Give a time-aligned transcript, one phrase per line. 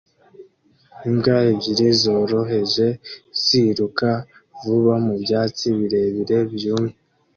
[1.07, 2.87] Imbwa ebyiri zoroheje
[3.43, 4.09] ziruka
[4.61, 6.93] vuba mu byatsi birebire byumye